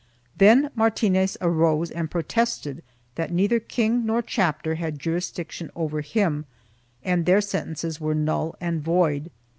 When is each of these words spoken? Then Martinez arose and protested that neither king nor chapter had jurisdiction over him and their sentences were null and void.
Then 0.35 0.71
Martinez 0.73 1.37
arose 1.41 1.91
and 1.91 2.09
protested 2.09 2.81
that 3.13 3.31
neither 3.31 3.59
king 3.59 4.03
nor 4.03 4.23
chapter 4.23 4.73
had 4.73 4.97
jurisdiction 4.97 5.69
over 5.75 6.01
him 6.01 6.45
and 7.03 7.27
their 7.27 7.39
sentences 7.39 8.01
were 8.01 8.15
null 8.15 8.55
and 8.59 8.81
void. 8.81 9.29